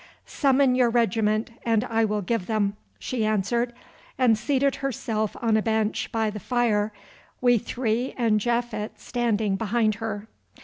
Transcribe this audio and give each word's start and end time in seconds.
"Summon 0.25 0.73
your 0.73 0.89
regiment 0.89 1.51
and 1.63 1.83
I 1.83 2.05
will 2.05 2.23
give 2.23 2.47
them," 2.47 2.75
she 2.97 3.23
answered, 3.23 3.71
and 4.17 4.35
seated 4.35 4.77
herself 4.77 5.37
on 5.43 5.55
a 5.55 5.61
bench 5.61 6.11
by 6.11 6.31
the 6.31 6.39
fire, 6.39 6.91
we 7.39 7.59
three 7.59 8.15
and 8.17 8.39
Japhet 8.39 8.99
standing 8.99 9.57
behind 9.57 9.93
her. 10.01 10.27